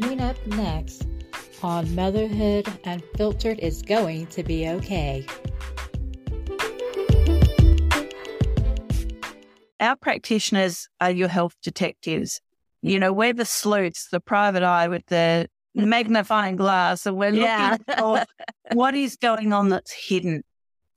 [0.00, 1.06] Coming up next
[1.62, 5.24] on Motherhood Unfiltered is going to be okay.
[9.78, 12.40] Our practitioners are your health detectives.
[12.82, 15.46] You know, we're the sleuths, the private eye with the
[15.76, 17.76] magnifying glass, and we're Yeah.
[17.78, 18.24] looking for
[18.72, 20.42] what is going on that's hidden.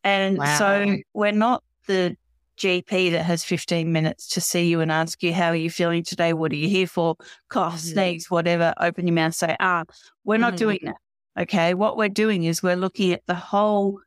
[0.03, 0.57] And Wow.
[0.57, 2.17] so we're not the
[2.57, 6.03] GP that has 15 minutes to see you and ask you, How are you feeling
[6.03, 6.33] today?
[6.33, 7.15] What are you here for?
[7.49, 7.91] Cough, Mhm.
[7.93, 8.73] sneeze, whatever.
[8.79, 9.83] Open your mouth, say, Ah,
[10.23, 10.57] we're not Mhm.
[10.57, 10.95] doing that.
[11.43, 11.73] Okay.
[11.75, 13.99] What we're doing is we're looking at the whole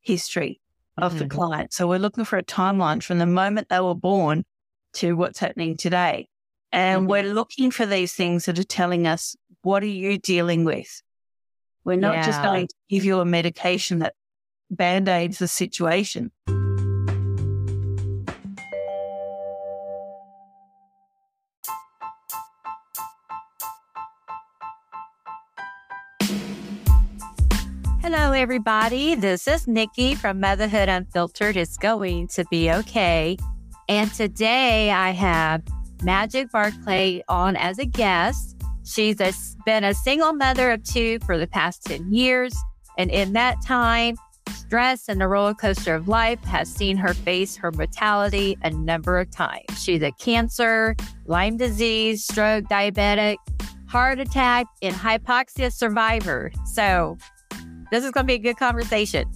[0.00, 0.60] history
[0.96, 1.30] of the Mhm.
[1.30, 1.72] client.
[1.72, 4.44] So we're looking for a timeline from the moment they were born
[4.94, 6.28] to what's happening today.
[6.72, 7.10] And Mhm.
[7.10, 11.02] we're looking for these things that are telling us, what are you dealing with?
[11.84, 14.14] We're not just going to give you a medication that
[14.70, 16.32] band aids the situation.
[28.06, 29.14] Hello, everybody.
[29.14, 31.56] This is Nikki from Motherhood Unfiltered.
[31.56, 33.38] It's going to be okay.
[33.88, 35.62] And today I have
[36.02, 38.62] Magic Barclay on as a guest.
[38.84, 39.32] She's a,
[39.64, 42.54] been a single mother of two for the past 10 years.
[42.98, 44.16] And in that time,
[44.54, 49.18] stress and the roller coaster of life has seen her face her mortality a number
[49.18, 49.82] of times.
[49.82, 50.94] She's a cancer,
[51.24, 53.36] Lyme disease, stroke, diabetic,
[53.88, 56.52] heart attack, and hypoxia survivor.
[56.66, 57.16] So
[57.90, 59.30] this is going to be a good conversation.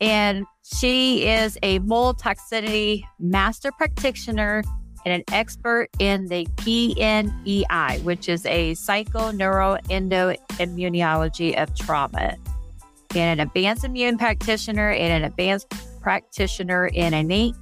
[0.00, 4.62] And she is a mold toxicity master practitioner
[5.04, 12.36] and an expert in the PNEI, which is a psychoneuroendoimmunology of trauma,
[13.14, 17.54] and an advanced immune practitioner and an advanced practitioner in innate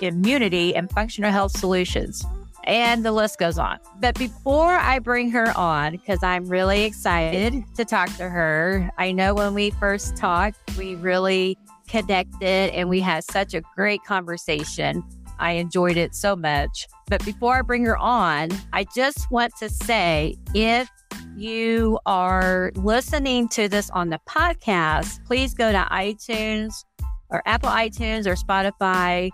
[0.00, 2.24] immunity and functional health solutions.
[2.64, 3.78] And the list goes on.
[4.00, 9.12] But before I bring her on, because I'm really excited to talk to her, I
[9.12, 11.56] know when we first talked, we really
[11.88, 15.02] connected and we had such a great conversation.
[15.38, 16.86] I enjoyed it so much.
[17.08, 20.88] But before I bring her on, I just want to say if
[21.36, 26.84] you are listening to this on the podcast, please go to iTunes
[27.30, 29.30] or Apple iTunes or Spotify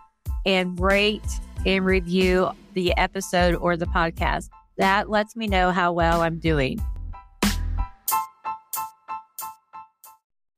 [0.47, 1.27] and rate
[1.67, 4.49] and review the episode or the podcast.
[4.79, 6.81] That lets me know how well I'm doing.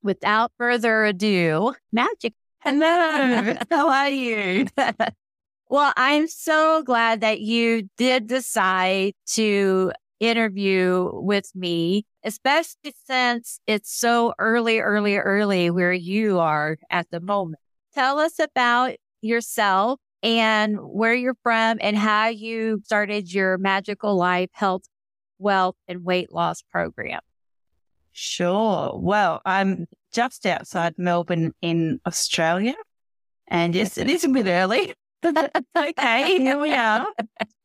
[0.03, 2.35] Without further ado, Magic.
[2.61, 3.55] Hello.
[3.71, 4.67] How are you?
[5.71, 13.93] Well, I'm so glad that you did decide to interview with me, especially since it's
[13.93, 17.61] so early, early, early where you are at the moment.
[17.93, 24.51] Tell us about yourself and where you're from and how you started your magical life
[24.53, 24.83] health,
[25.39, 27.21] wealth, and weight loss program.
[28.13, 28.99] Sure.
[28.99, 32.75] Well, I'm just outside Melbourne in Australia.
[33.47, 34.95] And yes, it is a bit early.
[35.25, 37.07] okay, here we are.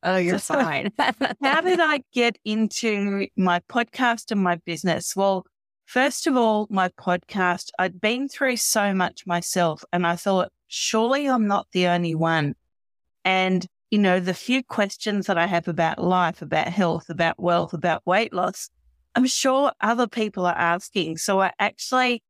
[0.06, 0.90] Oh, you're So- fine.
[1.42, 5.16] How did I get into my podcast and my business?
[5.16, 5.46] Well,
[5.86, 11.26] first of all, my podcast, I'd been through so much myself and I thought, surely
[11.26, 12.54] I'm not the only one.
[13.24, 17.72] And, you know, the few questions that I have about life, about health, about wealth,
[17.72, 18.70] about weight loss,
[19.14, 21.18] I'm sure other people are asking.
[21.18, 22.22] So I actually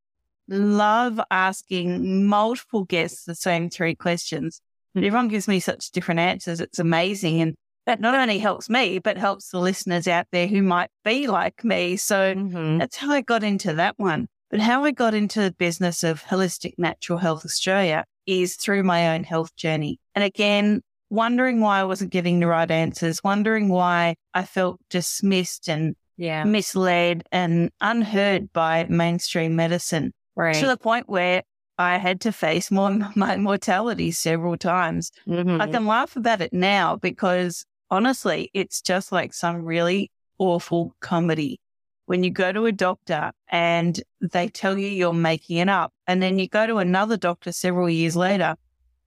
[0.47, 4.61] love asking multiple guests the same three questions.
[4.93, 6.61] And everyone gives me such different answers.
[6.61, 7.41] It's amazing.
[7.41, 7.55] And
[7.87, 11.63] that not only helps me, but helps the listeners out there who might be like
[11.63, 11.97] me.
[11.97, 12.79] So Mhm.
[12.79, 14.27] that's how I got into that one.
[14.51, 19.13] But how I got into the business of Holistic Natural Health Australia is through my
[19.15, 19.99] own health journey.
[20.15, 25.69] And again, wondering why I wasn't getting the right answers, wondering why I felt dismissed
[25.69, 26.43] and Yeah.
[26.45, 30.55] misled and unheard by mainstream medicine Right.
[30.55, 31.43] to the point where
[31.77, 35.11] I had to face more, my mortality several times.
[35.27, 35.61] Mhm.
[35.61, 40.09] I can laugh about it now because honestly, it's just like some really
[40.39, 41.59] awful comedy.
[42.05, 46.21] When you go to a doctor and they tell you you're making it up, and
[46.21, 48.55] then you go to another doctor several years later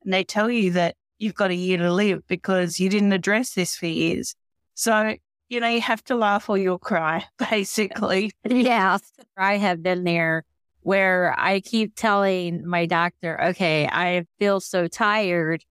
[0.02, 3.52] and they tell you that you've got a year to live because you didn't address
[3.54, 4.34] this for years.
[4.74, 5.14] So,
[5.48, 8.32] you know, you have to laugh or you'll cry, basically.
[8.44, 8.98] Yeah,
[9.36, 10.44] I have been there
[10.80, 15.64] where I keep telling my doctor, okay, I feel so tired.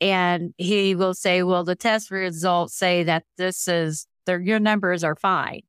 [0.00, 5.04] And he will say, well, the test results say that this is, the, your numbers
[5.04, 5.60] are fine.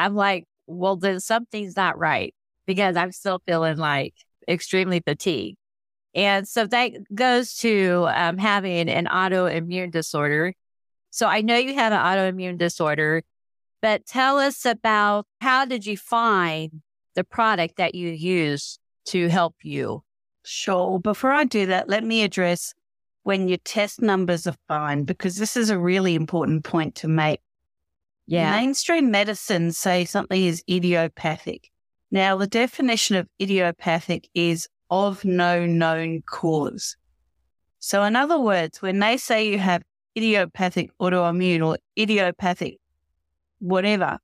[0.00, 2.34] I'm like, well, then something's not right
[2.66, 4.14] because I'm still feeling like
[4.48, 5.58] extremely fatigued.
[6.14, 10.54] And so that goes to um, having an autoimmune disorder.
[11.10, 13.22] So I know you have an autoimmune disorder
[13.82, 16.82] But tell us about how did you find
[17.14, 20.02] the product that you use to help you?
[20.44, 20.98] Sure.
[20.98, 22.74] Before I do that, let me address
[23.22, 27.40] when your test numbers are fine, because this is a really important point to make.
[28.30, 28.52] Yeah.
[28.52, 31.68] Mainstream medicine say something is idiopathic.
[32.12, 36.96] Now, the definition of idiopathic is of no known cause.
[37.80, 39.82] So, in other words, when they say you have
[40.16, 42.78] idiopathic autoimmune or idiopathic
[43.58, 44.18] whatever,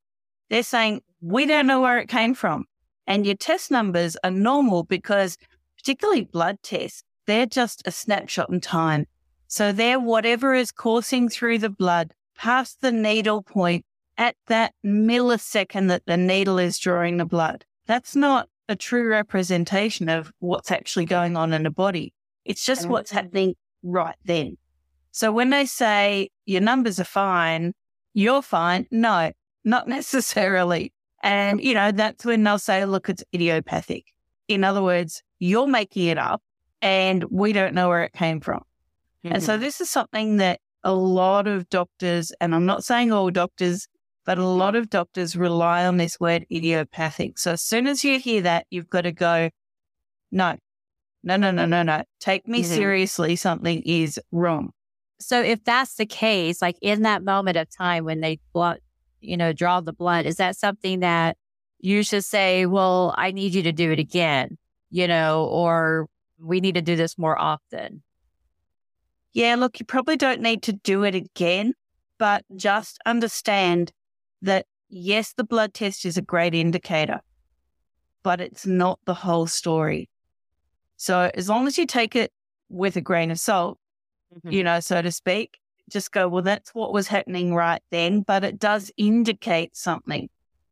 [0.49, 2.63] they're saying we don't know where it came from.
[3.07, 5.37] And your test numbers are normal because,
[5.77, 9.05] particularly blood tests, they're just a snapshot in time.
[9.47, 13.83] So they're whatever is coursing through the blood past the needle point
[14.17, 17.65] at that millisecond that the needle is drawing the blood.
[17.85, 22.13] That's not a true representation of what's actually going on in the body.
[22.45, 24.57] It's just what's happening right then.
[25.11, 27.73] So when they say your numbers are fine,
[28.13, 28.87] you're fine.
[28.91, 29.31] No,
[29.63, 30.93] not necessarily.
[31.23, 34.05] And, you know, that's when they'll say, look, it's idiopathic.
[34.47, 36.41] In other words, you're making it up
[36.81, 38.59] and we don't know where it came from.
[39.25, 39.35] Mm-hmm.
[39.35, 39.63] And so mm-hmm.
[39.63, 43.87] this is something that a lot of doctors, and I'm not saying all doctors,
[44.27, 47.39] but a lot of doctors rely on this word idiopathic.
[47.39, 49.49] So as soon as you hear that, you've got to go,
[50.33, 50.57] no,
[51.23, 52.03] no, no, no, no, no.
[52.19, 52.73] Take me mm-hmm.
[52.73, 53.37] seriously.
[53.37, 54.71] Something is wrong.
[55.17, 58.79] So if that's the case, like in that moment of time when they blood,
[59.21, 61.37] you know, draw the blood, is that something that
[61.79, 64.57] you should say, well, I need you to do it again,
[64.89, 68.03] you know, or we need to do this more often?
[69.31, 71.75] Yeah, look, you probably don't need to do it again,
[72.17, 73.93] but just understand
[74.41, 77.21] that yes, the blood test is a great indicator,
[78.23, 80.09] but it's not the whole story.
[80.97, 82.31] So as long as you take it
[82.69, 83.77] with a grain of salt,
[84.35, 84.51] mm-hmm.
[84.51, 88.43] you know, so to speak, just go, well, that's what was happening right then, but
[88.43, 90.29] it does indicate something.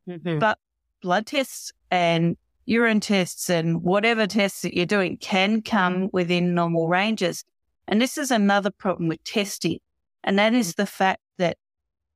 [0.09, 0.39] Mm-hmm.
[0.39, 0.57] But
[1.01, 2.35] blood tests and
[2.65, 6.07] urine tests and whatever tests that you're doing can come mm-hmm.
[6.11, 7.43] within normal ranges.
[7.87, 9.79] And this is another problem with testing.
[10.23, 10.81] And that is mm-hmm.
[10.81, 11.21] the fact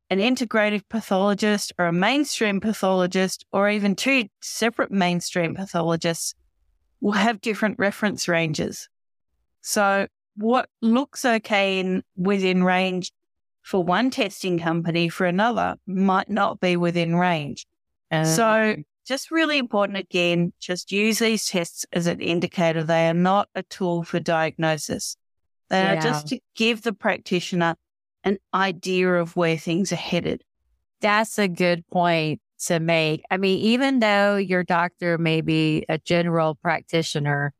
[0.10, 6.34] an integrative pathologist or a mainstream pathologist or even two separate mainstream pathologists
[7.00, 8.90] will have different reference ranges.
[9.62, 13.12] So what looks okay in within range
[13.62, 17.68] for one testing company for another might not be within range.
[18.12, 22.84] Uh, so just really important again, just use these tests as an indicator.
[22.84, 25.18] They are not a tool for diagnosis.
[25.70, 25.94] They yeah.
[25.98, 27.76] are just to give the practitioner
[28.24, 30.44] an idea of where things are headed.
[31.02, 33.24] That's a good point to make.
[33.32, 37.54] I mean, even though your doctor may be a general practitioner,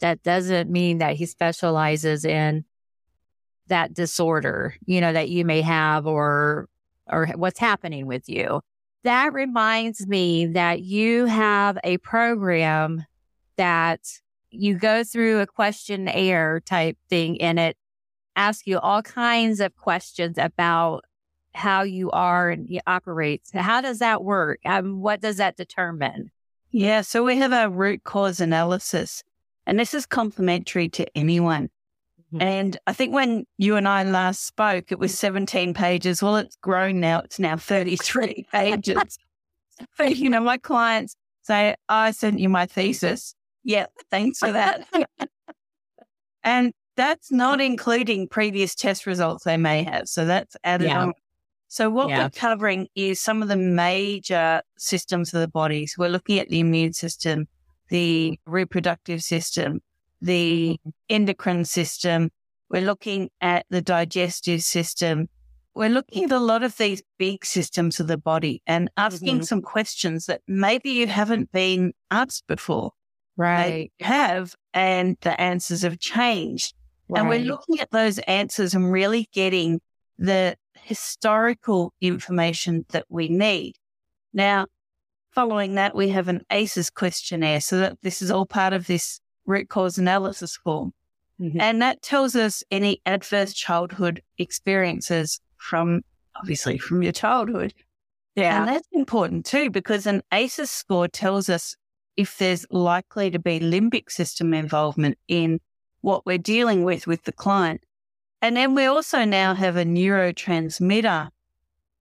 [0.00, 2.64] that doesn't mean that he specializes in
[3.68, 6.68] that disorder, you know, that you may have or
[7.10, 8.60] or what's happening with you.
[9.04, 13.04] That reminds me that you have a program
[13.56, 14.00] that
[14.50, 17.76] you go through a questionnaire type thing in it
[18.36, 21.04] asks you all kinds of questions about
[21.54, 23.42] how you are and you operate.
[23.52, 24.60] How does that work?
[24.64, 26.30] Um, what does that determine?
[26.70, 29.22] Yeah, so we have a root cause analysis.
[29.66, 31.70] And this is complimentary to anyone.
[32.34, 32.42] Mm-hmm.
[32.42, 36.22] And I think when you and I last spoke, it was 17 pages.
[36.22, 37.20] Well, it's grown now.
[37.20, 39.18] It's now 33 pages.
[39.98, 43.34] but, you know, my clients say, I sent you my thesis.
[43.62, 44.86] Yeah, thanks for that.
[46.42, 50.08] and that's not including previous test results they may have.
[50.08, 51.02] So that's added yeah.
[51.02, 51.12] on.
[51.68, 52.24] So what yeah.
[52.24, 55.86] we're covering is some of the major systems of the body.
[55.86, 57.48] So we're looking at the immune system,
[57.88, 59.80] the reproductive system,
[60.20, 62.30] the endocrine system.
[62.68, 65.28] We're looking at the digestive system.
[65.74, 69.42] We're looking at a lot of these big systems of the body and asking mm-hmm.
[69.42, 72.92] some questions that maybe you haven't been asked before.
[73.36, 73.90] Right.
[73.98, 76.72] They have, and the answers have changed.
[77.08, 77.20] Right.
[77.20, 79.80] And we're looking at those answers and really getting
[80.18, 83.76] the historical information that we need.
[84.32, 84.66] Now,
[85.34, 87.60] Following that, we have an ACEs questionnaire.
[87.60, 90.92] So that this is all part of this root cause analysis form.
[91.40, 91.60] Mm-hmm.
[91.60, 96.02] And that tells us any adverse childhood experiences from
[96.36, 97.74] obviously from your childhood.
[98.36, 98.60] Yeah.
[98.60, 101.74] And that's important too, because an ACEs score tells us
[102.16, 105.58] if there's likely to be limbic system involvement in
[106.04, 107.82] what we're dealing with with the client.
[108.42, 111.30] And then we also now have a neurotransmitter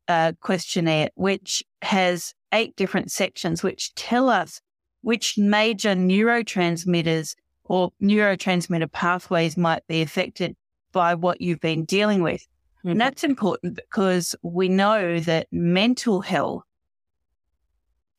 [0.09, 4.59] uh, questionnaire, which has eight different sections, which tell us
[5.01, 10.57] which major neurotransmitters or neurotransmitter pathways might be affected
[10.91, 12.41] by what you've been dealing with.
[12.79, 12.89] Mm-hmm.
[12.89, 16.63] And that's important because we know that mental health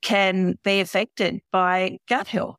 [0.01, 2.57] can be affected by gut health,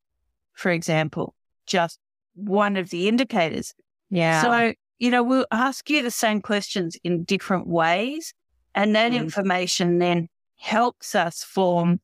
[0.54, 1.34] for example,
[1.66, 2.00] just
[2.36, 3.74] one of the indicators.
[4.10, 4.42] Yeah.
[4.42, 8.34] So, you know, we'll ask you the same questions in different ways.
[8.74, 9.18] And that mm.
[9.18, 10.28] information then
[10.58, 12.00] helps us form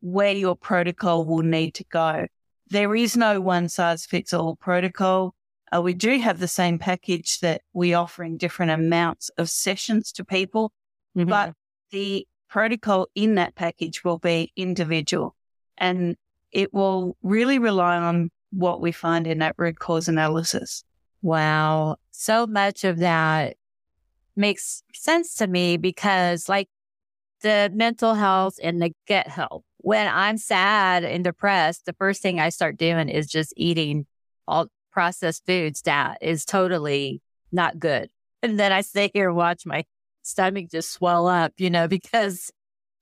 [0.00, 2.26] where your protocol will need to go.
[2.68, 5.34] There is no one size fits all protocol.
[5.74, 10.12] Uh, we do have the same package that we offer in different amounts of sessions
[10.12, 10.72] to people,
[11.16, 11.28] mm-hmm.
[11.28, 11.54] but
[11.90, 15.34] the protocol in that package will be individual
[15.76, 16.16] and
[16.52, 20.84] it will really rely on what we find in that root cause analysis.
[21.22, 21.96] Wow.
[22.10, 23.56] So much of that
[24.36, 26.68] makes sense to me because, like,
[27.42, 29.62] the mental health and the gut health.
[29.78, 34.06] When I'm sad and depressed, the first thing I start doing is just eating
[34.48, 37.20] all processed foods that is totally
[37.52, 38.08] not good.
[38.42, 39.84] And then I sit here and watch my
[40.22, 42.50] stomach just swell up, you know, because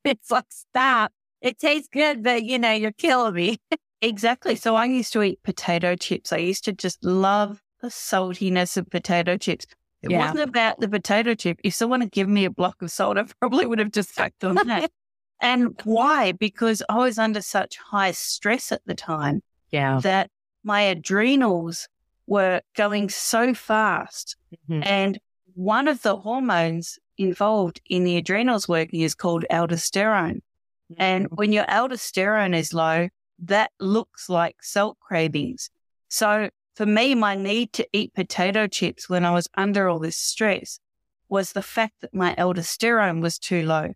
[0.05, 1.13] it's like, stop.
[1.41, 3.59] It tastes good, but you know, you're killing me.
[4.09, 4.57] exactly.
[4.57, 6.33] So I used to eat potato chips.
[6.33, 9.67] I used to just love the saltiness of potato chips.
[10.03, 10.19] It yeah.
[10.19, 11.59] wasn't about the potato chip.
[11.65, 14.45] If someone had given me a block of salt, I probably would have just sucked
[14.45, 14.91] on that.
[15.41, 16.33] and why?
[16.33, 19.43] Because I was under such high stress at the time.
[19.71, 20.01] Yeah.
[20.03, 20.31] That
[20.63, 21.89] my adrenals
[22.27, 24.37] were going so fast.
[24.69, 24.83] Mm-hmm.
[24.85, 25.19] And
[25.55, 30.41] one of the hormones involved in the adrenals working is called aldosterone.
[30.93, 30.95] Mm-hmm.
[30.99, 33.09] And when your aldosterone is low,
[33.41, 35.71] that looks like salt cravings.
[36.09, 40.17] So for me, my need to eat potato chips when I was under all this
[40.17, 40.81] stress
[41.29, 43.95] was the fact that my aldosterone was too low.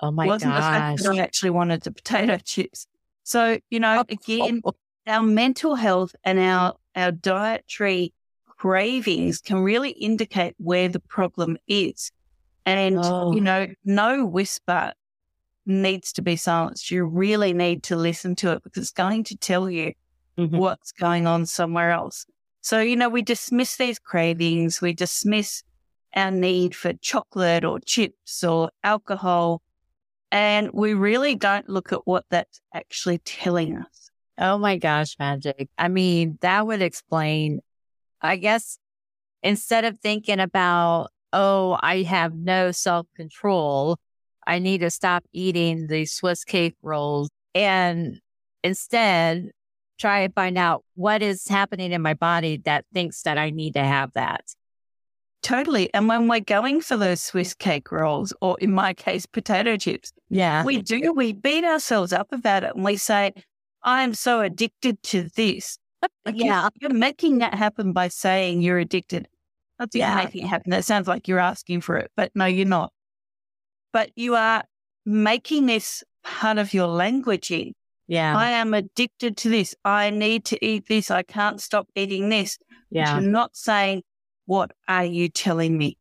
[0.00, 0.58] Oh my wasn't gosh.
[0.58, 2.86] the fact that I actually wanted the potato chips.
[3.22, 4.62] So, you know, again,
[5.06, 8.12] our mental health and our, our dietary
[8.46, 12.12] cravings can really indicate where the problem is.
[12.64, 13.32] And, oh.
[13.32, 14.92] you know, no whisper
[15.66, 16.90] needs to be silenced.
[16.90, 19.92] You really need to listen to it because it's going to tell you
[20.38, 20.56] mm-hmm.
[20.56, 22.26] what's going on somewhere else.
[22.60, 25.62] So, you know, we dismiss these cravings, we dismiss
[26.14, 29.62] our need for chocolate or chips or alcohol,
[30.32, 34.10] and we really don't look at what that's actually telling us.
[34.38, 35.68] Oh my gosh, magic.
[35.78, 37.60] I mean, that would explain,
[38.20, 38.78] I guess,
[39.42, 43.98] instead of thinking about, oh, I have no self control,
[44.46, 47.28] I need to stop eating the Swiss cake rolls.
[47.54, 48.20] And
[48.62, 49.50] instead,
[49.98, 53.74] try and find out what is happening in my body that thinks that I need
[53.74, 54.44] to have that.
[55.42, 55.92] Totally.
[55.94, 60.12] And when we're going for those Swiss cake rolls, or in my case, potato chips,
[60.28, 63.32] yeah, we do, we beat ourselves up about it and we say,
[63.82, 65.78] I'm so addicted to this.
[66.26, 66.68] yeah.
[66.80, 69.28] You're making that happen by saying you're addicted.
[69.78, 70.16] That's yeah.
[70.16, 70.70] making it happen.
[70.70, 72.92] That sounds like you're asking for it, but no, you're not.
[73.96, 74.62] But you are
[75.06, 77.72] making this part of your languaging.
[78.06, 78.36] Yeah.
[78.36, 79.74] I am addicted to this.
[79.86, 81.10] I need to eat this.
[81.10, 82.58] I can't stop eating this.
[82.90, 83.14] Yeah.
[83.14, 84.02] But you're not saying,
[84.44, 85.96] what are you telling me?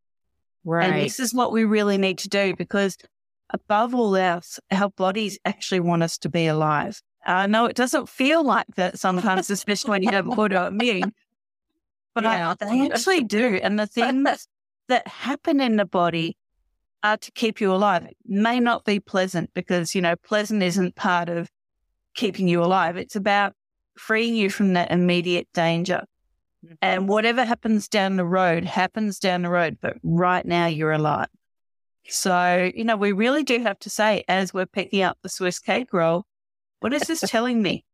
[0.66, 0.90] Right.
[0.90, 2.98] And this is what we really need to do because
[3.50, 7.02] above all else, our bodies actually want us to be alive.
[7.25, 11.14] Uh, I know it doesn't feel like that sometimes, especially when you have autoimmune,
[12.14, 12.56] but yeah.
[12.60, 13.58] I, they actually do.
[13.64, 14.50] And the things
[14.90, 16.36] that happen in the body
[17.06, 18.04] are to keep you alive.
[18.04, 21.50] It may not be pleasant because, you know, pleasant isn't part of
[22.16, 22.98] keeping you alive.
[22.98, 23.54] It's about
[23.96, 26.04] freeing you from that immediate danger.
[26.66, 26.74] Mm-hmm.
[26.82, 31.28] And whatever happens down the road happens down the road, but right now you're alive.
[32.08, 35.60] So, you know, we really do have to say, as we're picking up the Swiss
[35.60, 36.26] cake roll,
[36.80, 37.86] what is this telling me?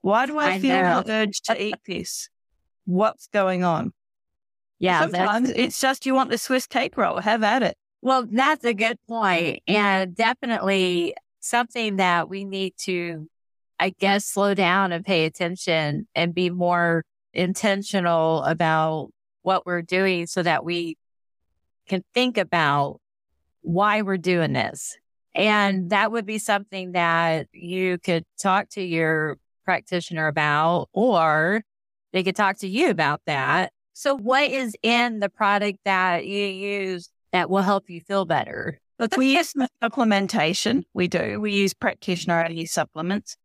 [0.00, 1.02] Why do I, I feel know.
[1.02, 2.30] the urge to eat this?
[2.86, 3.92] What's going on?
[4.78, 5.00] Yeah.
[5.02, 7.20] Sometimes it's just you want the Swiss cake roll.
[7.20, 7.76] Have at it.
[8.00, 13.28] Well, that's a good point, And definitely something that we need to
[13.80, 19.10] I guess, slow down and pay attention and be more intentional about
[19.42, 20.96] what we're doing so that we
[21.88, 23.00] can think about
[23.62, 24.98] why we're doing this.
[25.34, 31.62] And that would be something that you could talk to your practitioner about, or
[32.12, 33.72] they could talk to you about that.
[33.92, 38.80] So, what is in the product that you use that will help you feel better?
[38.98, 40.84] Look, we use supplementation.
[40.92, 41.40] We do.
[41.40, 43.36] We use practitioner only supplements.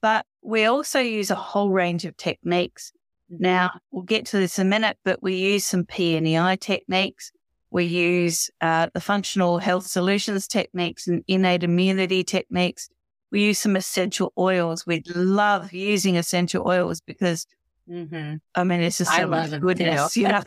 [0.00, 2.92] But we also use a whole range of techniques.
[3.30, 7.32] Now, we'll get to this in a minute, but we use some PNEI techniques.
[7.70, 12.88] We use uh, the functional health solutions techniques and innate immunity techniques.
[13.32, 14.86] We use some essential oils.
[14.86, 17.46] We love using essential oils because,
[17.90, 18.36] mm-hmm.
[18.54, 20.42] I mean, it's just so much goodness, you know,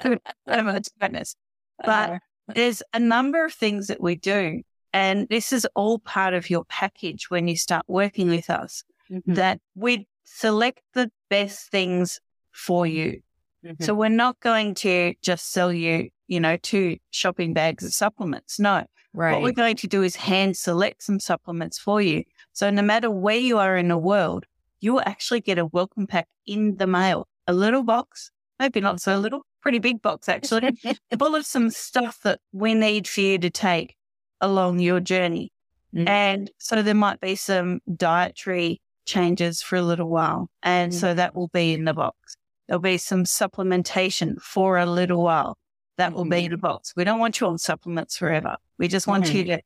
[0.47, 1.35] so much goodness.
[1.79, 2.19] But uh-huh.
[2.55, 4.61] There's a number of things that we do.
[4.93, 9.33] And this is all part of your package when you start working with us, mm-hmm.
[9.33, 12.19] that we select the best things
[12.51, 13.21] for you.
[13.65, 13.83] Mm-hmm.
[13.83, 18.59] So we're not going to just sell you, you know, two shopping bags of supplements.
[18.59, 18.85] No.
[19.13, 19.33] Right.
[19.33, 22.23] What we're going to do is hand select some supplements for you.
[22.53, 24.45] So no matter where you are in the world,
[24.79, 29.01] you will actually get a welcome pack in the mail, a little box, maybe not
[29.01, 30.71] so little, pretty big box actually,
[31.19, 33.97] full of some stuff that we need for you to take
[34.39, 35.51] along your journey.
[35.93, 36.07] Mm-hmm.
[36.07, 40.47] And so there might be some dietary changes for a little while.
[40.63, 40.99] And mm-hmm.
[41.01, 42.37] so that will be in the box.
[42.65, 45.57] There'll be some supplementation for a little while.
[45.97, 46.29] That will mm-hmm.
[46.29, 46.93] be in the box.
[46.95, 48.55] We don't want you on supplements forever.
[48.79, 49.59] We just want you to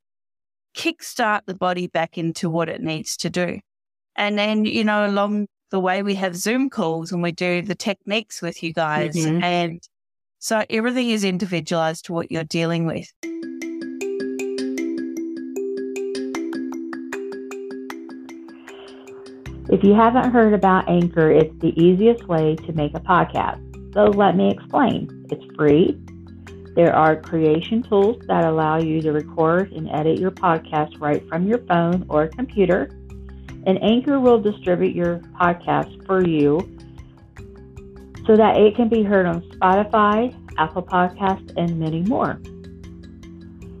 [0.74, 3.60] kickstart the body back into what it needs to do.
[4.16, 7.76] And then, you know, along the way, we have Zoom calls and we do the
[7.76, 9.14] techniques with you guys.
[9.14, 9.44] Mm-hmm.
[9.44, 9.88] And
[10.42, 13.12] so everything is individualized to what you're dealing with.
[19.70, 23.60] If you haven't heard about Anchor, it's the easiest way to make a podcast.
[23.94, 25.08] So let me explain.
[25.30, 25.96] It's free.
[26.74, 31.46] There are creation tools that allow you to record and edit your podcast right from
[31.46, 32.90] your phone or computer.
[33.64, 36.58] And Anchor will distribute your podcast for you
[38.26, 42.40] so that it can be heard on Spotify, Apple Podcasts, and many more.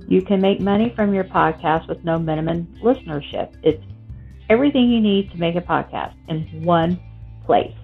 [0.08, 3.54] You can make money from your podcast with no minimum listenership.
[3.62, 3.82] It's
[4.50, 7.00] everything you need to make a podcast in one
[7.46, 7.74] place.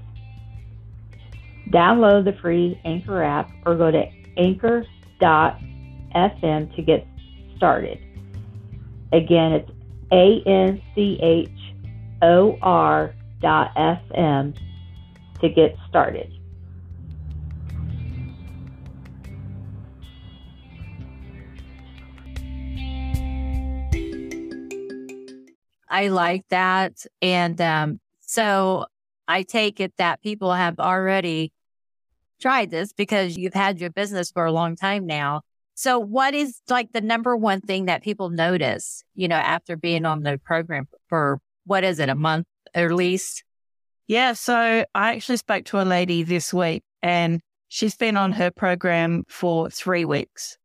[1.70, 4.04] Download the free Anchor app or go to
[4.36, 4.86] anchor.fm
[6.76, 7.06] to get
[7.56, 7.98] started.
[9.12, 9.70] Again, it's
[10.12, 11.48] A N C H
[12.22, 14.54] O R dot FM
[15.40, 16.37] to get started.
[25.90, 27.04] I like that.
[27.22, 28.86] And um, so
[29.26, 31.52] I take it that people have already
[32.40, 35.42] tried this because you've had your business for a long time now.
[35.74, 40.04] So what is like the number one thing that people notice, you know, after being
[40.04, 43.44] on the program for what is it, a month at least?
[44.08, 44.32] Yeah.
[44.32, 49.24] So I actually spoke to a lady this week and she's been on her program
[49.28, 50.56] for three weeks.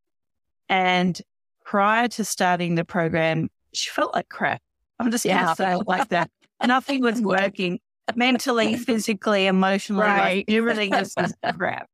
[0.70, 1.22] And
[1.66, 4.62] prior to starting the program, she felt like crap.
[5.04, 6.30] I'm just going to say it like that.
[6.66, 7.80] Nothing was working
[8.16, 10.04] mentally, physically, emotionally.
[10.04, 10.46] Right.
[10.48, 11.16] Like everything was
[11.58, 11.88] crap.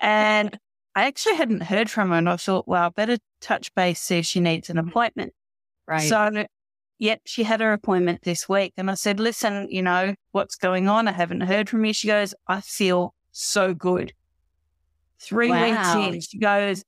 [0.00, 0.58] And
[0.94, 4.18] I actually hadn't heard from her and I thought, well, I better touch base, see
[4.18, 5.32] if she needs an appointment.
[5.86, 6.08] Right.
[6.08, 6.46] So,
[6.98, 8.72] yep, she had her appointment this week.
[8.76, 11.06] And I said, listen, you know, what's going on?
[11.08, 11.92] I haven't heard from you.
[11.92, 14.12] She goes, I feel so good.
[15.20, 15.64] Three wow.
[15.64, 16.84] weeks in, she goes,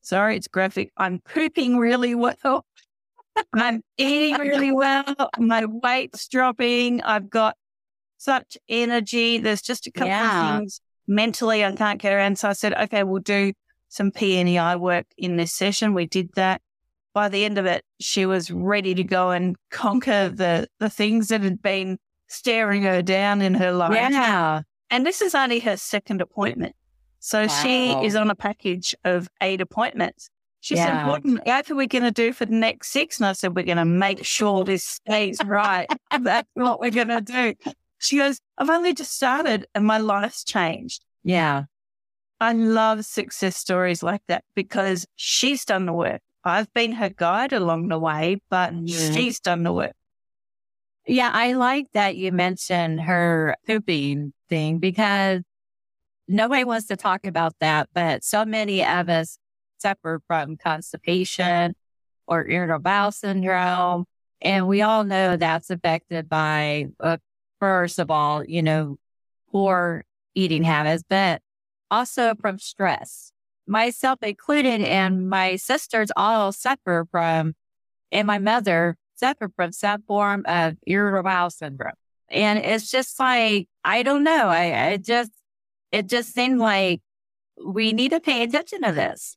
[0.00, 0.92] sorry, it's graphic.
[0.96, 2.64] I'm pooping really well.
[3.52, 5.30] I'm eating really well.
[5.38, 7.02] My weight's dropping.
[7.02, 7.56] I've got
[8.18, 9.38] such energy.
[9.38, 10.54] There's just a couple yeah.
[10.54, 12.38] of things mentally I can't get around.
[12.38, 13.52] So I said, okay, we'll do
[13.88, 15.94] some PNEI work in this session.
[15.94, 16.60] We did that.
[17.12, 21.28] By the end of it, she was ready to go and conquer the, the things
[21.28, 23.92] that had been staring her down in her life.
[23.92, 24.62] Yeah.
[24.90, 26.74] And this is only her second appointment.
[27.20, 27.62] So wow.
[27.62, 30.28] she is on a package of eight appointments.
[30.64, 31.02] She yeah.
[31.02, 33.18] said, What on earth are we going to do for the next six?
[33.18, 35.86] And I said, We're going to make sure this stays right.
[36.18, 37.54] That's what we're going to do.
[37.98, 41.04] She goes, I've only just started and my life's changed.
[41.22, 41.64] Yeah.
[42.40, 46.22] I love success stories like that because she's done the work.
[46.44, 49.12] I've been her guide along the way, but yeah.
[49.12, 49.92] she's done the work.
[51.06, 55.42] Yeah, I like that you mentioned her pooping thing because
[56.26, 59.36] nobody wants to talk about that, but so many of us
[59.84, 61.74] suffer from constipation
[62.26, 64.06] or irritable bowel syndrome.
[64.40, 67.18] And we all know that's affected by, uh,
[67.60, 68.96] first of all, you know,
[69.50, 71.42] poor eating habits, but
[71.90, 73.30] also from stress,
[73.66, 74.80] myself included.
[74.80, 77.54] And my sisters all suffer from,
[78.10, 81.92] and my mother suffer from some form of irritable bowel syndrome.
[82.28, 84.48] And it's just like, I don't know.
[84.48, 85.30] I, I just,
[85.92, 87.00] it just seemed like
[87.64, 89.36] we need to pay attention to this.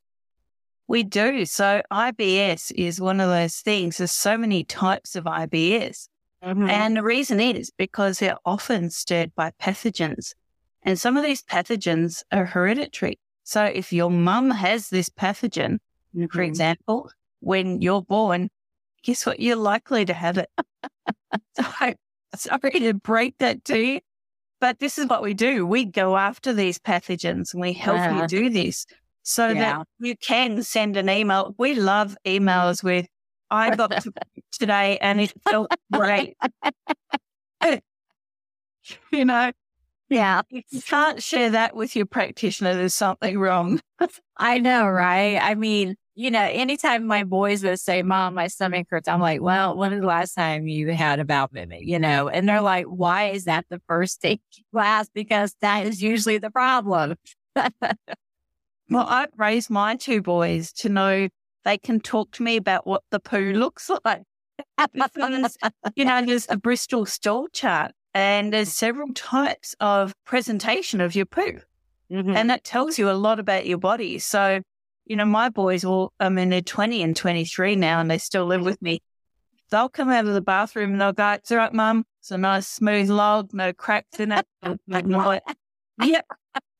[0.87, 1.45] We do.
[1.45, 3.97] So IBS is one of those things.
[3.97, 6.07] There's so many types of IBS.
[6.43, 6.69] Mm-hmm.
[6.69, 10.33] And the reason is because they're often stirred by pathogens.
[10.83, 13.19] And some of these pathogens are hereditary.
[13.43, 15.79] So if your mum has this pathogen,
[16.15, 16.25] mm-hmm.
[16.27, 18.49] for example, when you're born,
[19.03, 19.39] guess what?
[19.39, 20.49] You're likely to have it.
[21.55, 21.93] so
[22.35, 23.99] sorry to break that to you,
[24.59, 25.65] but this is what we do.
[25.65, 28.85] We go after these pathogens and we help you do this.
[29.27, 29.53] So Yeah.
[29.79, 31.53] that you can send an email.
[31.57, 33.07] We love emails with,
[33.51, 34.13] I got to
[34.53, 36.37] today and it felt great.
[39.11, 39.51] you know,
[40.09, 40.41] Yeah.
[40.49, 43.81] if you can't share that with your practitioner, there's something wrong.
[44.37, 45.37] I know, right?
[45.41, 49.41] I mean, you know, anytime my boys would say, Mom, my stomach hurts, I'm like,
[49.41, 51.83] Well, when was the last time you had a bowel movement?
[51.83, 55.11] You know, and they're like, Why is that the first thing you ask?
[55.13, 57.15] Because that is usually the problem.
[58.89, 61.27] Well, I've raised my two boys to know
[61.65, 64.23] they can talk to me about what the poo looks like.
[65.95, 71.25] You know, there's a Bristol stool chart and there's several types of presentation of your
[71.25, 71.59] poo.
[72.11, 72.35] Mhm.
[72.35, 74.17] And that tells you a lot about your body.
[74.19, 74.61] So,
[75.05, 78.45] you know, my boys all, I mean, they're 20 and 23 now and they still
[78.45, 79.01] live with me.
[79.69, 82.05] They'll come out of the bathroom and they'll go, it's all right, mum.
[82.21, 84.45] It's a nice smooth log, no cracks in it.
[84.61, 85.43] And I'm like,
[86.01, 86.25] yep.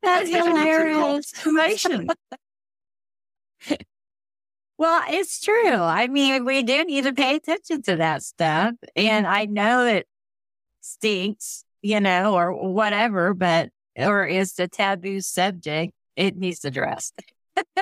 [0.04, 1.34] That's hilarious.
[1.34, 2.10] Information.
[4.78, 5.74] Well, it's true.
[5.74, 8.76] I mean, we do need to pay attention to that stuff.
[8.96, 10.08] And I know it
[10.82, 15.94] stinks, you know, or whatever, but, or is a taboo subject.
[16.16, 17.20] It needs to addressed.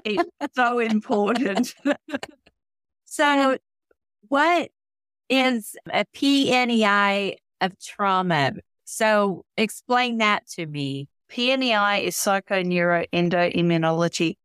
[0.06, 0.23] It's
[0.56, 1.75] so important.
[3.08, 3.58] So,
[4.28, 4.71] what
[5.30, 8.54] is a PNEI of trauma?
[8.84, 11.08] So, explain that to me.
[11.36, 14.36] PNEI is psychoneuroendoimmunology.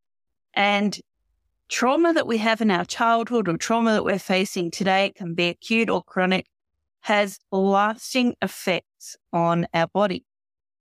[0.55, 0.99] And
[1.69, 5.51] trauma that we have in our childhood or trauma that we're facing today can be
[5.51, 6.49] acute or chronic,
[7.03, 10.25] has lasting effects on our body.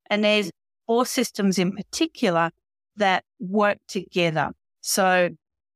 [0.08, 0.50] And there's
[0.88, 2.50] four systems in particular
[2.96, 4.50] that work together.
[4.80, 5.30] So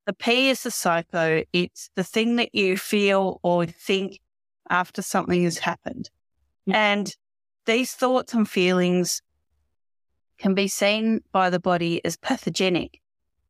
[0.05, 1.45] the P is the psycho.
[1.53, 4.19] It's the thing that you feel or think
[4.69, 6.11] after something has happened.
[6.67, 7.15] And
[7.67, 9.23] these thoughts and feelings
[10.39, 13.01] can be seen by the body as pathogenic.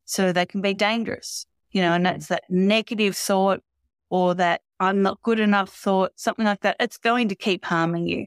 [0.05, 3.63] So they can be dangerous, you know, and that's that negative thought
[4.11, 6.77] or that I'm not good enough thought, something like that.
[6.79, 8.27] It's going to keep harming you.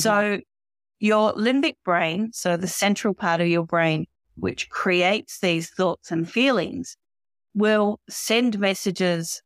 [0.00, 0.40] So
[1.00, 4.06] your limbic brain, so the central part of your brain,
[4.36, 6.96] which creates these thoughts and feelings,
[7.54, 9.42] will send messages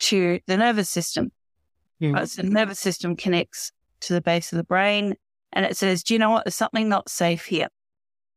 [0.00, 1.30] to the nervous system.
[2.00, 2.14] Mhm.
[2.14, 3.70] Right, So the nervous system connects
[4.00, 5.14] to the base of the brain
[5.52, 6.44] and it says, do you know what?
[6.44, 7.68] There's something not safe here.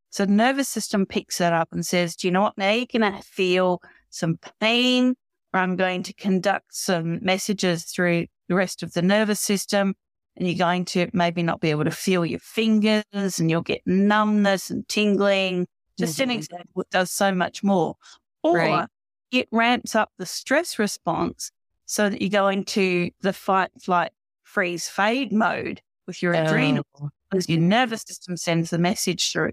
[0.10, 2.58] So the nervous system picks that up and says, do you know what?
[2.58, 5.16] Now you're going to feel some pain
[5.54, 9.94] or I'm going to conduct some messages through the rest of the nervous system
[10.38, 13.82] and you're going to maybe not be able to feel your fingers and you'll get
[13.86, 15.68] numbness and tingling.
[15.98, 16.36] Just an Mhm.
[16.36, 17.96] example, it does so much more.
[18.44, 18.88] Or Right.
[19.32, 21.52] it ramps up the stress response
[21.86, 24.12] so that you go into the fight, flight,
[24.44, 29.52] freeze, fade mode with your adrenal Oh, because your nervous system sends the message through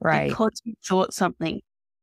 [0.00, 0.28] right.
[0.28, 1.60] because you thought something.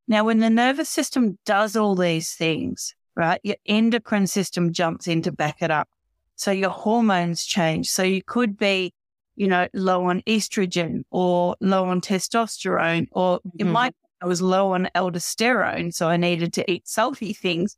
[0.08, 5.22] Now, when the nervous system does all these things, right, your endocrine system jumps in
[5.24, 5.90] to back it up.
[6.36, 7.90] So your hormones change.
[7.90, 8.94] So you could be,
[9.36, 13.72] you know, low on estrogen or low on testosterone, or in Mhm.
[13.72, 17.78] my I was low on aldosterone, so I needed to eat salty things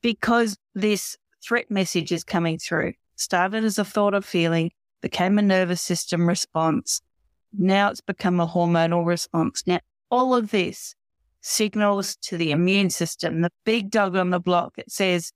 [0.00, 2.94] because this threat message is coming through.
[3.16, 4.70] Started as a thought of feeling,
[5.02, 7.00] became a nervous system response.
[7.56, 9.62] Now it's become a hormonal response.
[9.66, 9.80] Now,
[10.10, 10.94] all of this
[11.40, 14.74] signals to the immune system, the big dog on the block.
[14.78, 15.32] It says,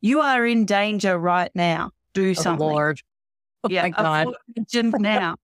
[0.00, 1.90] you are in danger right now.
[2.14, 2.66] Do Oh, something.
[2.66, 3.00] Lord.
[3.64, 4.28] Oh yeah, God.
[4.98, 5.36] now.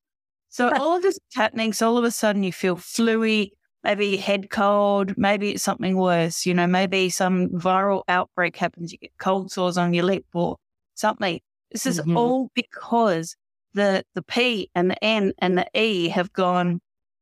[0.48, 1.72] So all of this is happening.
[1.72, 3.50] So all of a sudden you feel fluey,
[3.84, 6.46] maybe head cold, maybe it's something worse.
[6.46, 8.92] You know, maybe some viral outbreak happens.
[8.92, 10.56] You get cold sores on your lip or
[10.94, 11.40] something.
[11.72, 12.16] This is Mhm.
[12.16, 13.36] all because
[13.74, 16.80] the the P and the N and the E have gone,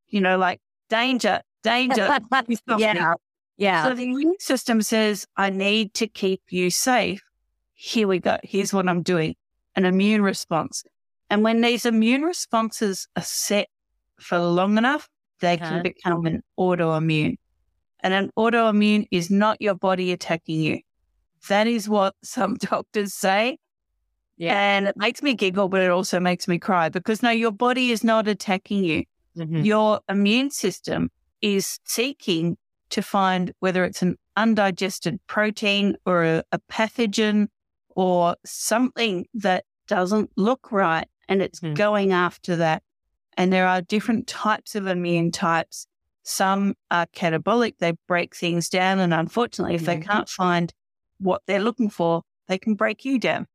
[0.09, 2.09] you know, like danger, danger.
[2.81, 3.15] yeah.
[3.57, 3.85] Yeah.
[3.85, 7.23] So the immune system says, I need to keep you safe.
[7.75, 8.39] Here we go.
[8.43, 9.35] Here's what I'm doing
[9.77, 10.85] an immune response.
[11.31, 13.69] And when these immune responses are set
[14.21, 15.09] for long enough,
[15.41, 15.69] they Uh-huh.
[15.69, 17.37] can become an autoimmune.
[18.01, 20.81] And an autoimmune is not your body attacking you.
[21.49, 23.59] That is what some doctors say.
[24.37, 24.59] Yeah.
[24.59, 27.91] And it makes me giggle, but it also makes me cry because no, your body
[27.91, 29.05] is not attacking you
[29.37, 29.65] Mhm.
[29.65, 32.57] your immune system is seeking
[32.91, 37.49] to find whether it's an undigested protein or a, a pathogen
[37.97, 41.09] or something that doesn't look right.
[41.29, 41.75] And it's Mhm.
[41.75, 42.83] going after that.
[43.37, 45.87] And there are different types of immune types.
[46.23, 49.01] Some are catabolic, they break things down.
[49.01, 50.07] And unfortunately, if they Mhm.
[50.07, 50.73] can't find
[51.19, 53.47] what they're looking for, they can break you down.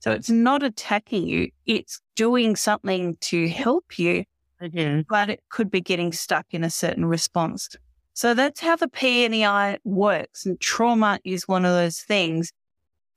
[0.00, 4.24] So it's not attacking you, it's doing something to help you
[4.60, 5.06] Mhm.
[5.08, 7.68] but it could be getting stuck in a certain response.
[8.12, 10.44] So that's how the PNEI works.
[10.44, 12.52] And trauma is one of those things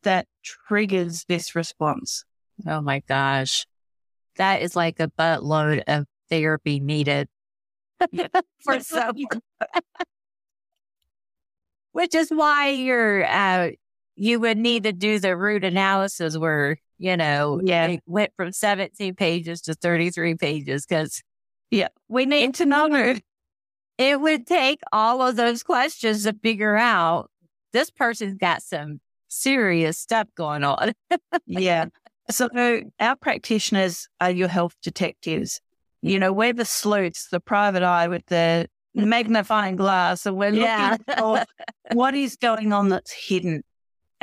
[0.03, 2.23] that triggers this response.
[2.65, 3.65] Oh my gosh.
[4.37, 7.27] That is like a buttload of therapy needed
[8.63, 9.15] for some.
[11.91, 13.71] Which is why you're, uh,
[14.15, 17.87] you would need to do the root analysis where, you know, Yeah.
[17.87, 21.21] it went from 17 pages to 33 pages because
[21.71, 21.87] Yeah.
[22.07, 23.15] We need to know.
[23.97, 27.29] it would take all of those questions to figure out
[27.73, 30.93] this person's got some serious stuff going on.
[31.47, 31.85] Yeah.
[32.31, 32.47] So
[32.99, 35.59] our practitioners are your health detectives.
[36.01, 40.63] You know, we're the sleuths, the private eye with the magnifying glass, and we're looking
[40.63, 40.97] Yeah.
[41.17, 41.43] for
[41.93, 43.63] what is going on that's hidden.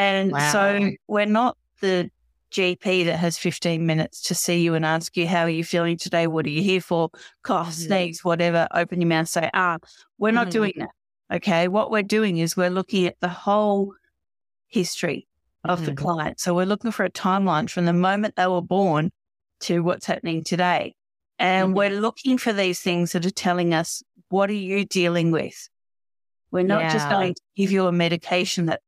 [0.01, 0.51] And Wow.
[0.53, 2.11] so we're not the
[2.51, 5.99] GP that has 15 minutes to see you and ask you, how are you feeling
[5.99, 6.27] today?
[6.27, 7.11] What are you here for?
[7.43, 7.87] Cough, Mhm.
[7.87, 8.67] sneeze, whatever.
[8.73, 9.77] Open your mouth, say, ah,
[10.17, 10.53] we're not Mhm.
[10.53, 10.89] doing that.
[11.37, 11.69] Okay.
[11.69, 13.93] What we're doing is we're looking at the whole
[14.69, 15.29] history
[15.65, 15.99] of the Mhm.
[15.99, 16.41] client.
[16.41, 19.13] So we're looking for a timeline from the moment they were born
[19.61, 20.95] to what's happening today.
[21.39, 21.77] And Mhm.
[21.77, 25.69] we're looking for these things that are telling us, what are you dealing with?
[26.51, 28.81] We're not just going to give you a medication that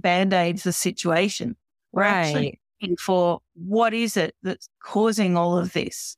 [0.00, 1.56] band aids the situation.
[1.92, 6.16] We're actually looking for what is it that's causing all of this.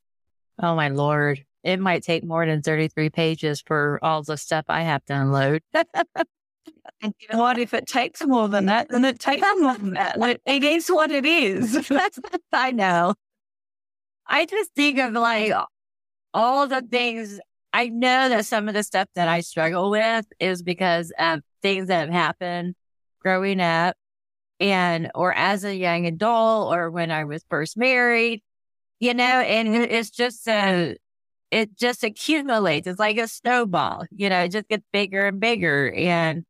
[0.61, 1.43] Oh my lord.
[1.63, 5.61] It might take more than 33 pages for all the stuff I have to unload.
[7.03, 7.57] And you know what?
[7.57, 10.19] If it takes more than that, then it takes more than that.
[10.19, 11.87] Like, It is what it is.
[11.87, 12.19] That's
[12.53, 13.15] I know.
[14.27, 15.51] I just think of like
[16.33, 17.39] all the things
[17.73, 21.87] I know that some of the stuff that I struggle with is because of things
[21.87, 22.75] that have happened
[23.21, 23.95] growing up
[24.59, 28.41] and or as a young adult or when I was first married,
[28.99, 30.93] you know, and it's just uh
[31.51, 32.87] it just accumulates.
[32.87, 35.91] It's like a snowball, you know, it just gets bigger and bigger.
[35.93, 36.45] And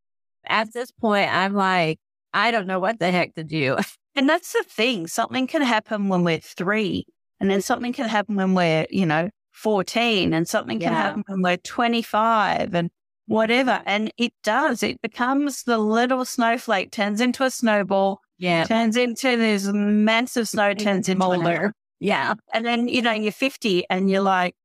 [0.45, 1.99] at this point, I'm like,
[2.34, 3.77] I don't know what the heck to do.
[4.13, 5.07] And that's the thing.
[5.07, 7.05] Something can happen when we're three,
[7.39, 11.01] and then something can happen when we're, you know, 14, and something can Yeah.
[11.01, 12.89] happen when we're 25, and
[13.31, 13.81] whatever.
[13.85, 14.83] And it does.
[14.83, 18.65] It becomes the little snowflake, turns into a snowball, Yeah.
[18.65, 21.73] turns into this massive snow, turns into Molder.
[21.99, 22.33] Yeah.
[22.53, 24.55] And then, you know, you're 50 and you're like,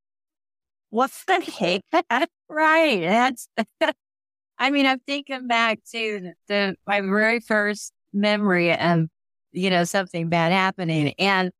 [0.90, 1.82] what's the heck?
[2.48, 3.00] Right.
[3.00, 3.48] That's,
[4.58, 9.08] I mean, I'm thinking back to the, my very first memory of,
[9.52, 11.12] you know, something bad happening.
[11.18, 11.50] And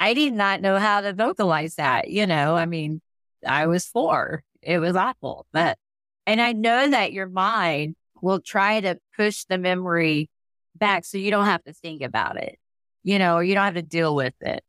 [0.00, 2.08] I did not know how to vocalize that.
[2.10, 3.00] You know, I mean,
[3.46, 4.42] I was four.
[4.62, 5.46] It was awful.
[5.52, 5.78] But,
[6.26, 10.28] and I know that your mind will try to push the memory
[10.76, 12.58] back so you don't have to think about it,
[13.02, 14.62] you know, or you don't have to deal with it.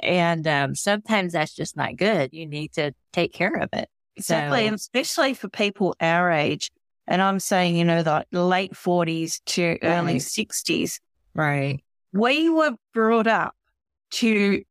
[0.00, 2.32] And um, sometimes that's just not good.
[2.32, 3.88] You need to take care of it.
[4.16, 4.60] Exactly.
[4.60, 6.70] So- And especially for people our age.
[7.06, 11.00] And I'm saying, you know, the late 40s to early 60s.
[11.34, 11.82] Right.
[12.12, 13.54] We were brought up
[14.10, 14.62] to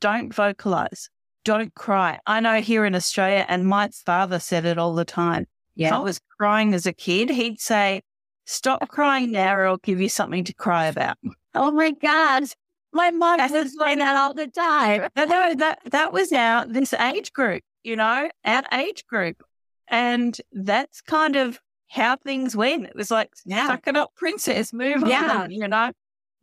[0.00, 1.08] don't vocalize,
[1.46, 2.18] don't cry.
[2.26, 5.46] I know here in Australia, and my father said it all the time.
[5.76, 8.02] If I was crying as a kid, he'd say,
[8.46, 11.16] Stop crying now, or I'll give you something to cry about.
[11.54, 12.44] Oh my God.
[12.92, 15.08] My mom was saying that all the time.
[15.16, 19.42] No, that that was our this age group, you know, our age group,
[19.88, 22.86] and that's kind of how things went.
[22.86, 23.66] It was like, Yeah.
[23.68, 25.42] suck it up, princess, move Yeah.
[25.42, 25.92] on, you know.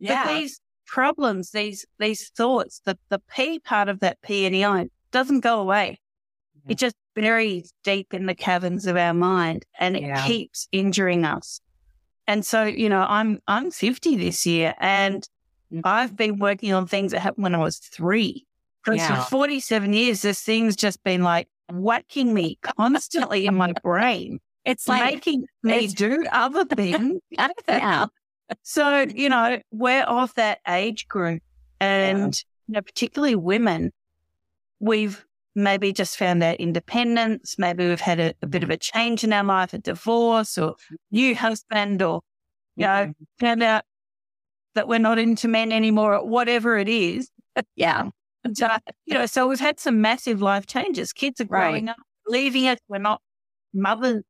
[0.00, 4.90] But these problems, these these thoughts, the the P part of that P and EI
[5.14, 5.98] doesn't go away.
[6.68, 10.26] It just buries deep in the caverns of our mind, and it Yeah.
[10.26, 11.60] keeps injuring us.
[12.26, 15.26] And so, you know, I'm I'm 50 this year, and
[15.72, 15.82] Mhm.
[15.84, 18.46] I've been working on things that happened when I was three.
[18.82, 19.22] Because Yeah.
[19.24, 24.88] for 47 years, this thing's just been like whacking me constantly in my brain, it's
[24.88, 27.20] like, making me do other things.
[27.68, 28.06] yeah.
[28.62, 31.42] So, you know, we're of that age group.
[31.80, 32.34] And,
[32.68, 33.92] you know, particularly women,
[34.84, 37.56] we've maybe just found our independence.
[37.58, 40.74] Maybe we've had a, a bit of a change in our life, a divorce or
[41.10, 42.20] new husband, or,
[42.76, 43.84] you know, found out
[44.74, 47.30] that we're not into men anymore, or whatever it is.
[47.76, 48.10] Yeah.
[48.52, 48.68] So,
[49.06, 51.14] you know, so we've had some massive life changes.
[51.14, 51.70] Kids are Right.
[51.70, 52.78] growing up, leaving us.
[52.88, 53.22] We're not
[53.72, 54.22] mothers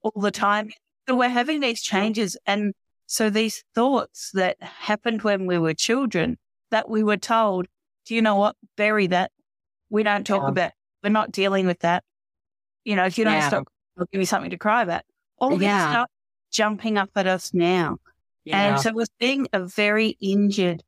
[0.00, 0.70] all the time.
[1.06, 2.34] So we're having these changes.
[2.46, 2.72] And
[3.04, 6.38] so these thoughts that happened when we were children
[6.70, 7.66] that we were told,
[8.06, 8.56] do you know what?
[8.78, 9.32] Bury that.
[9.90, 10.48] We don't talk Yeah.
[10.48, 10.72] about,
[11.02, 12.04] we're not dealing with that.
[12.84, 13.48] You know, if you don't Yeah.
[13.48, 15.02] stop, I'll give you something to cry about.
[15.38, 15.90] All this Yeah.
[15.90, 16.10] stuff
[16.50, 17.98] jumping up at us now.
[18.44, 18.72] Yeah.
[18.74, 20.82] And so we're seeing a very injured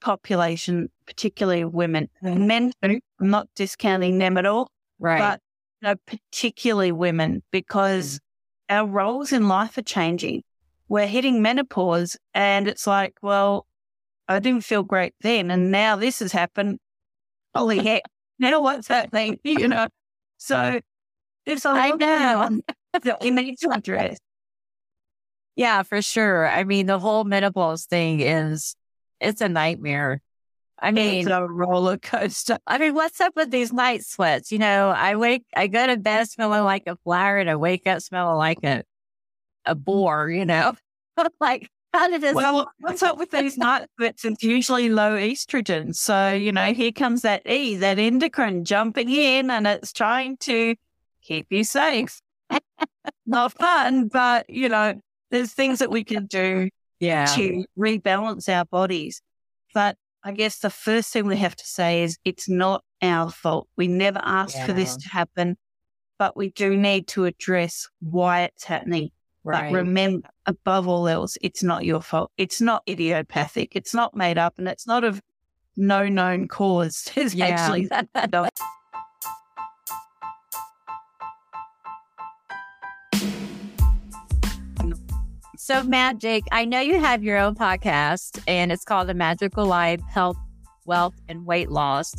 [0.00, 2.08] population, particularly of women.
[2.22, 2.46] Mm-hmm.
[2.46, 2.72] Men.
[2.82, 5.18] I'm not discounting them at all, right.
[5.18, 5.40] but
[5.80, 8.20] you know, particularly women, because mm.
[8.76, 10.42] our roles in life are changing.
[10.88, 13.66] We're hitting menopause and it's like, well,
[14.28, 15.50] I didn't feel great then.
[15.50, 16.78] And now this has happened.
[17.54, 18.02] Holy heck.
[18.40, 19.38] Now what's happening?
[19.44, 19.88] You know?
[20.36, 20.80] So
[21.44, 22.60] it's a I know.
[23.02, 24.18] to address.
[25.56, 26.48] Yeah, for sure.
[26.48, 28.76] I mean, the whole menopause thing is,
[29.20, 30.20] it's a nightmare.
[30.80, 32.58] I mean, It's a roller coaster.
[32.66, 34.52] I mean, what's up with these night sweats?
[34.52, 37.88] You know, I wake, I go to bed smelling like a flower and I wake
[37.88, 38.84] up smelling like a,
[39.64, 40.74] a boar, you know?
[41.40, 42.34] like, how did this?
[42.34, 44.24] Well, what's up with these night sweats?
[44.24, 45.94] It's usually low estrogen.
[45.94, 50.74] So, you know, here comes that E, that endocrine jumping in and it's trying to
[51.22, 52.20] keep you safe.
[53.26, 56.68] Not fun, but, you know, there's things that we can do
[57.00, 57.26] yeah.
[57.26, 59.22] to rebalance our bodies.
[59.72, 63.68] But I guess the first thing we have to say is it's not our fault.
[63.76, 65.56] We never asked for this to happen,
[66.18, 69.10] but we do need to address why it's happening.
[69.44, 69.72] Right.
[69.72, 72.30] But remember, above all else, it's not your fault.
[72.36, 73.74] It's not idiopathic.
[73.76, 75.22] It's not made up and it's not of
[75.76, 77.08] no known cause.
[77.16, 77.46] It's Yeah.
[77.46, 77.88] actually
[78.32, 78.48] no.
[85.56, 90.00] So, Magic, I know you have your own podcast and it's called The Magical Life
[90.08, 90.36] Health,
[90.86, 92.14] Wealth, and Weight Loss.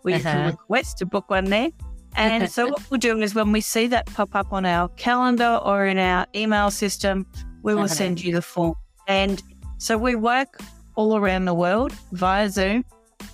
[0.07, 0.51] or you can Uh-huh.
[0.51, 1.71] request to book one there.
[2.19, 5.61] And so what we'll do is when we see that pop up on our calendar
[5.63, 7.27] or in our email system,
[7.63, 7.95] we will Uh-huh.
[8.03, 8.75] send you the form.
[9.07, 9.43] And
[9.79, 10.59] so we work
[10.95, 12.85] all around the world via Zoom.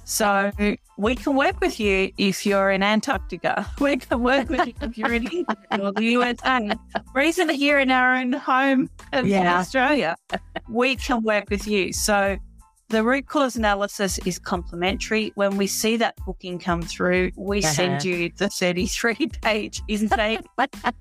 [0.05, 0.51] So
[0.99, 3.67] we can work with you if you're in Antarctica.
[3.81, 6.71] We can work with you if you're in England or the USA.
[7.15, 9.59] Reason here in our own home of Yeah.
[9.61, 10.17] Australia,
[10.69, 11.93] we can work with you.
[11.93, 12.37] So
[12.93, 15.33] the root cause analysis is complimentary.
[15.35, 18.09] When we see that booking come through, we send Uh-huh.
[18.09, 20.41] you the 33 page Isn't intake.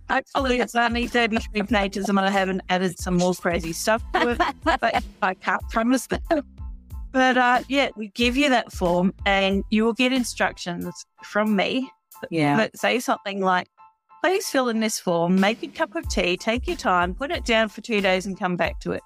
[0.09, 4.41] Hopefully it's only 33 pages and I haven't added some more crazy stuff to it,
[4.63, 6.45] but I can't promise that.
[7.11, 11.91] But uh, yeah, we give you that form and you will get instructions from me
[12.29, 12.55] yeah.
[12.55, 13.67] that say something like,
[14.21, 17.43] please fill in this form, make a cup of tea, take your time, put it
[17.43, 19.01] down for two days and come back to it.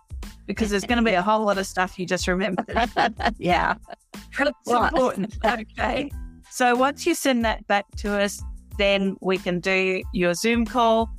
[0.46, 2.66] Because there's going to be a whole lot of stuff you just remember.
[3.38, 3.76] yeah.
[4.40, 5.38] It's important.
[5.46, 6.12] Okay.
[6.52, 8.42] So once you send that back to us,
[8.78, 11.10] then we can do your Zoom call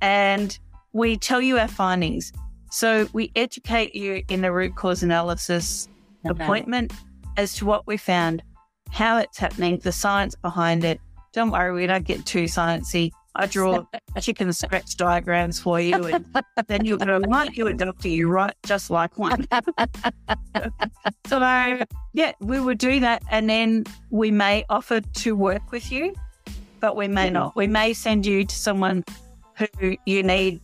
[0.00, 0.58] and
[0.92, 2.32] we tell you our findings.
[2.70, 5.88] So we educate you in the root cause analysis
[6.24, 6.92] appointment
[7.36, 8.42] as to what we found,
[8.90, 11.00] how it's happening, the science behind it.
[11.32, 13.10] Don't worry, we don't get too sciencey.
[13.36, 13.84] I draw
[14.20, 16.24] chicken scratch diagrams for you, and
[16.68, 19.46] then you're going to like you a doctor, you write just like one.
[21.26, 26.14] so, yeah, we would do that, and then we may offer to work with you,
[26.80, 27.54] but we may not.
[27.56, 29.04] We may send you to someone
[29.56, 30.60] who you need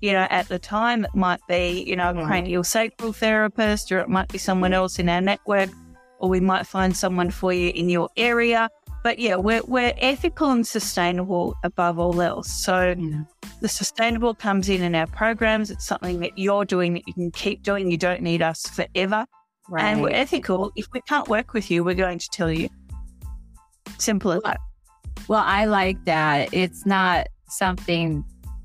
[0.00, 3.98] you know, at the time, it might be, you know, a cranial sacral therapist, or
[4.00, 5.70] it might be someone else in our network,
[6.18, 8.68] or we might find someone for you in your area.
[9.06, 12.50] But yeah, we're, we're ethical and sustainable above all else.
[12.50, 12.96] So
[13.60, 15.70] the sustainable comes in in our programs.
[15.70, 17.88] It's something that you're doing that you can keep doing.
[17.88, 19.24] You don't need us forever.
[19.78, 20.72] And we're ethical.
[20.74, 22.68] If we can't work with you, we're going to tell you.
[23.96, 24.58] Simple as that.
[25.28, 26.52] Well, I like that.
[26.52, 28.24] It's not something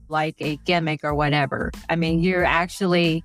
[0.10, 1.72] like a gimmick or whatever.
[1.88, 3.24] I mean, you're actually,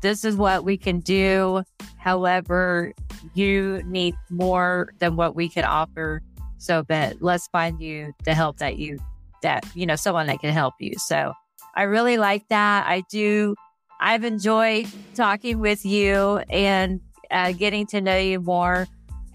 [0.00, 1.64] this is what we can do.
[1.98, 2.94] However,
[3.34, 6.22] you need more than what we can offer.
[6.58, 8.98] So, but let's find you the help that you,
[9.42, 10.92] that, you know, someone that can help you.
[10.98, 11.32] So
[11.74, 12.86] I really like that.
[12.86, 13.54] I do.
[14.00, 17.00] I've enjoyed talking with you and
[17.30, 18.86] uh, getting to know you more.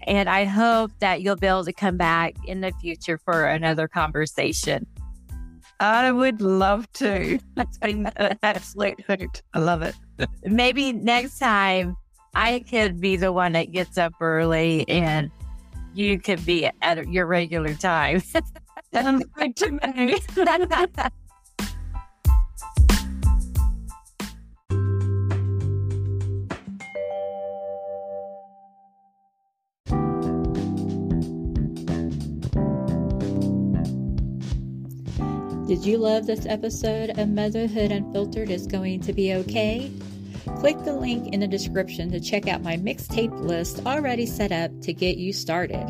[0.04, 3.86] And I hope that you'll be able to come back in the future for another
[3.86, 4.86] conversation.
[5.78, 7.38] I would love to.
[7.56, 9.42] It's been an absolute hoot.
[9.54, 9.94] I love it.
[10.44, 11.96] Maybe next time
[12.34, 15.30] I could be the one that gets up early and
[15.94, 18.22] you could be at your regular time.
[35.72, 39.90] Did you love this episode of Motherhood Unfiltered is Going to Be Okay?
[40.58, 44.70] Click the link in the description to check out my mixtape list already set up
[44.82, 45.86] to get you started.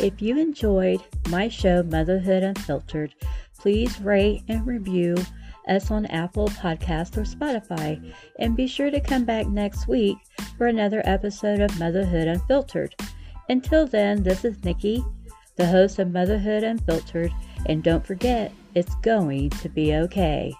[0.00, 3.14] If you enjoyed my show, Motherhood Unfiltered,
[3.56, 5.16] please rate and review
[5.68, 8.12] us on Apple Podcast or Spotify.
[8.38, 10.16] And be sure to come back next week
[10.58, 12.94] for another episode of Motherhood Unfiltered.
[13.48, 15.04] Until then, this is Nikki,
[15.56, 17.32] the host of Motherhood Unfiltered,
[17.66, 20.54] and don't forget, it's going to be okay.